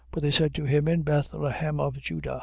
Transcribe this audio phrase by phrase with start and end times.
[0.09, 2.39] But they said to him: In Bethlehem of Juda.